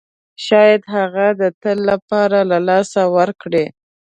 [0.45, 3.65] شاید هغه د تل لپاره له لاسه ورکړئ.